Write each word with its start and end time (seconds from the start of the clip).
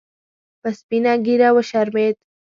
په 0.61 0.69
سپینه 0.77 1.13
ګیره 1.25 1.49
وشرمید 1.55 2.15